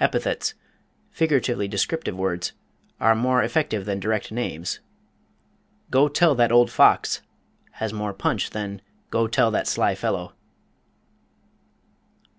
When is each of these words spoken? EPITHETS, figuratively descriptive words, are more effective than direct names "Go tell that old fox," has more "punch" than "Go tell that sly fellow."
EPITHETS, 0.00 0.52
figuratively 1.08 1.66
descriptive 1.66 2.14
words, 2.14 2.52
are 3.00 3.14
more 3.14 3.42
effective 3.42 3.86
than 3.86 3.98
direct 3.98 4.30
names 4.30 4.80
"Go 5.90 6.08
tell 6.08 6.34
that 6.34 6.52
old 6.52 6.70
fox," 6.70 7.22
has 7.80 7.90
more 7.90 8.12
"punch" 8.12 8.50
than 8.50 8.82
"Go 9.08 9.26
tell 9.26 9.50
that 9.50 9.66
sly 9.66 9.94
fellow." 9.94 10.34